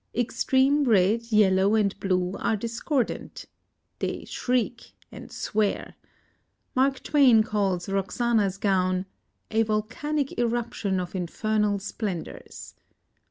[0.19, 3.45] _Extreme red, yellow, and blue are discordant.
[3.99, 5.93] (They "shriek" and "swear."
[6.73, 9.05] Mark Twain calls Roxana's gown
[9.51, 12.73] "a volcanic eruption of infernal splendors.")